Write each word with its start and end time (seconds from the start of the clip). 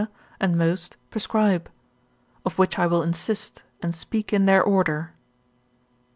and 0.39 0.57
most, 0.57 0.97
prescribe; 1.11 1.69
of 2.43 2.57
which 2.57 2.79
I 2.79 2.87
will 2.87 3.03
insist, 3.03 3.61
and 3.83 3.93
speak 3.93 4.33
in 4.33 4.47
their 4.47 4.63
order. 4.63 5.13